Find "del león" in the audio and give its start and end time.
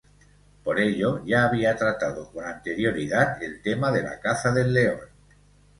4.51-4.99